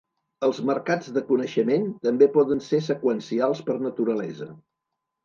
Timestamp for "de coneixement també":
1.17-2.29